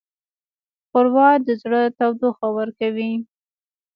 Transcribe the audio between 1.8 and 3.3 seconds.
تودوخه ورکوي.